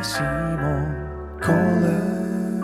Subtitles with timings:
[0.00, 0.86] Simon
[1.40, 2.60] Kollen.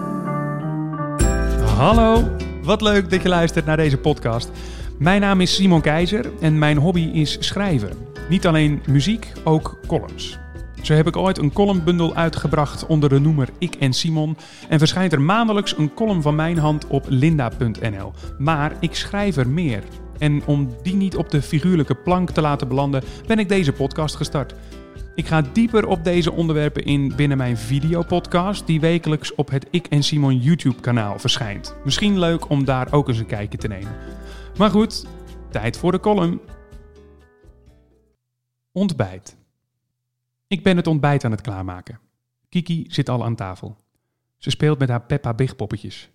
[1.77, 4.51] Hallo, wat leuk dat je luistert naar deze podcast.
[4.99, 7.91] Mijn naam is Simon Keizer en mijn hobby is schrijven.
[8.29, 10.39] Niet alleen muziek, ook columns.
[10.83, 14.37] Zo heb ik ooit een columnbundel uitgebracht onder de noemer Ik en Simon
[14.69, 18.13] en verschijnt er maandelijks een column van mijn hand op linda.nl.
[18.39, 19.83] Maar ik schrijf er meer.
[20.19, 24.17] En om die niet op de figuurlijke plank te laten belanden, ben ik deze podcast
[24.17, 24.55] gestart.
[25.17, 29.87] Ik ga dieper op deze onderwerpen in binnen mijn videopodcast, die wekelijks op het Ik
[29.87, 31.77] en Simon YouTube-kanaal verschijnt.
[31.85, 33.97] Misschien leuk om daar ook eens een kijkje te nemen.
[34.59, 35.07] Maar goed,
[35.51, 36.41] tijd voor de column.
[38.73, 39.37] Ontbijt.
[40.47, 41.99] Ik ben het ontbijt aan het klaarmaken.
[42.49, 43.77] Kiki zit al aan tafel.
[44.37, 46.11] Ze speelt met haar Peppa Big poppetjes.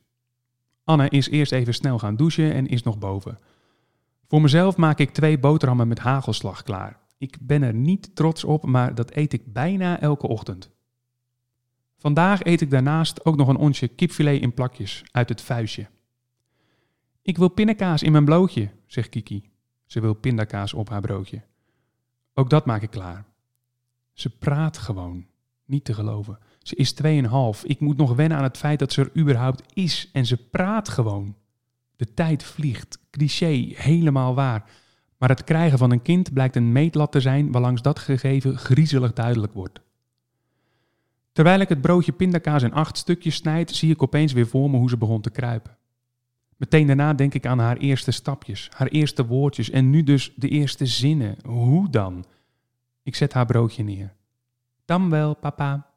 [0.84, 3.40] Anne is eerst even snel gaan douchen en is nog boven.
[4.28, 7.01] Voor mezelf maak ik twee boterhammen met hagelslag klaar.
[7.21, 10.71] Ik ben er niet trots op, maar dat eet ik bijna elke ochtend.
[11.97, 15.88] Vandaag eet ik daarnaast ook nog een onsje kipfilet in plakjes uit het vuistje.
[17.22, 19.50] Ik wil pindakaas in mijn blootje, zegt Kiki.
[19.86, 21.41] Ze wil pindakaas op haar broodje.
[22.33, 23.25] Ook dat maak ik klaar.
[24.13, 25.25] Ze praat gewoon.
[25.66, 26.39] Niet te geloven.
[26.59, 27.63] Ze is 2,5.
[27.63, 30.09] Ik moet nog wennen aan het feit dat ze er überhaupt is.
[30.13, 31.35] En ze praat gewoon.
[31.95, 33.00] De tijd vliegt.
[33.09, 34.81] Cliché, helemaal waar.
[35.22, 39.14] Maar het krijgen van een kind blijkt een meetlat te zijn waarlangs dat gegeven griezelig
[39.14, 39.81] duidelijk wordt.
[41.31, 44.78] Terwijl ik het broodje pindakaas in acht stukjes snijd, zie ik opeens weer voor me
[44.78, 45.78] hoe ze begon te kruipen.
[46.58, 50.50] Meteen daarna denk ik aan haar eerste stapjes, haar eerste woordjes en nu dus de
[50.50, 51.38] eerste zinnen.
[51.45, 52.25] Hoe dan?
[53.03, 54.13] Ik zet haar broodje neer.
[54.85, 55.88] Dan wel, papa.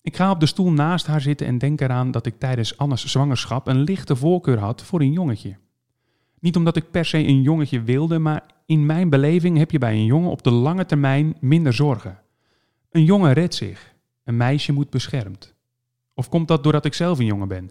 [0.00, 3.04] Ik ga op de stoel naast haar zitten en denk eraan dat ik tijdens Annes
[3.04, 5.56] zwangerschap een lichte voorkeur had voor een jongetje.
[6.40, 9.92] Niet omdat ik per se een jongetje wilde, maar in mijn beleving heb je bij
[9.92, 12.20] een jongen op de lange termijn minder zorgen.
[12.90, 15.54] Een jongen redt zich, een meisje moet beschermd.
[16.14, 17.70] Of komt dat doordat ik zelf een jongen ben?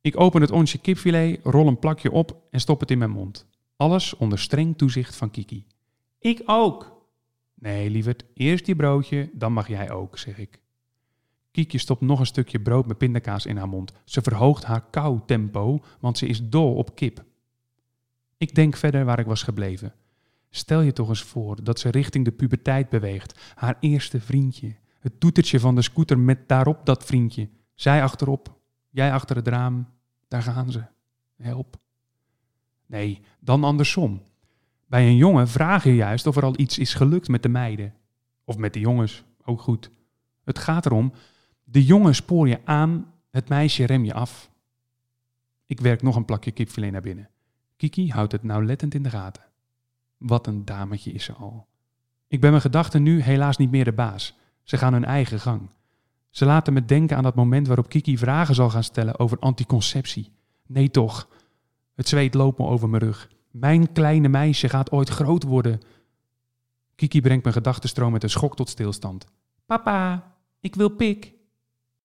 [0.00, 3.46] Ik open het onsje kipfilet, rol een plakje op en stop het in mijn mond.
[3.76, 5.66] Alles onder streng toezicht van Kiki.
[6.18, 7.02] Ik ook.
[7.54, 10.62] Nee, lieverd, eerst je broodje, dan mag jij ook, zeg ik.
[11.50, 13.92] Kiekje stopt nog een stukje brood met pindakaas in haar mond.
[14.04, 17.24] Ze verhoogt haar kou-tempo, want ze is dol op kip.
[18.36, 19.94] Ik denk verder waar ik was gebleven.
[20.50, 23.52] Stel je toch eens voor dat ze richting de puberteit beweegt.
[23.54, 24.76] Haar eerste vriendje.
[24.98, 27.48] Het toetertje van de scooter met daarop dat vriendje.
[27.74, 28.58] Zij achterop,
[28.90, 29.88] jij achter het raam.
[30.28, 30.84] Daar gaan ze.
[31.36, 31.76] Help.
[32.86, 34.22] Nee, dan andersom.
[34.86, 37.94] Bij een jongen vraag je juist of er al iets is gelukt met de meiden.
[38.44, 39.90] Of met de jongens, ook goed.
[40.44, 41.12] Het gaat erom,
[41.64, 44.50] de jongen spoor je aan, het meisje rem je af.
[45.66, 47.28] Ik werk nog een plakje kipfilet naar binnen.
[47.90, 49.42] Kiki houdt het nauwlettend in de gaten.
[50.16, 51.66] Wat een dametje is ze al.
[52.28, 54.36] Ik ben mijn gedachten nu helaas niet meer de baas.
[54.62, 55.70] Ze gaan hun eigen gang.
[56.30, 60.32] Ze laten me denken aan dat moment waarop Kiki vragen zal gaan stellen over anticonceptie.
[60.66, 61.28] Nee toch.
[61.94, 63.30] Het zweet loopt me over mijn rug.
[63.50, 65.80] Mijn kleine meisje gaat ooit groot worden.
[66.94, 69.26] Kiki brengt mijn gedachtenstroom met een schok tot stilstand.
[69.66, 71.33] Papa, ik wil pik.